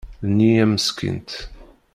D 0.27 0.27
neyya 0.37 0.65
Meskint. 0.71 1.31